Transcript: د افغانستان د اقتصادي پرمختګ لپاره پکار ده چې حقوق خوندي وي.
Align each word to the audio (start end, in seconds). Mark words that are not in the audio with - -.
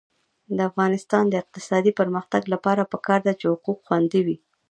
د 0.55 0.57
افغانستان 0.69 1.23
د 1.29 1.33
اقتصادي 1.43 1.91
پرمختګ 1.99 2.43
لپاره 2.53 2.89
پکار 2.93 3.19
ده 3.27 3.33
چې 3.39 3.45
حقوق 3.51 3.79
خوندي 3.87 4.21
وي. 4.25 4.37